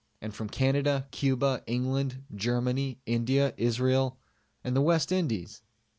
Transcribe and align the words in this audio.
And 0.19 0.33
from 0.33 0.49
Canada, 0.49 1.07
Cuba, 1.11 1.61
England, 1.67 2.23
Germany, 2.33 2.97
India, 3.05 3.53
Israel 3.55 4.17
and 4.63 4.75
the 4.75 4.81
West 4.81 5.11
Indies. 5.11 5.61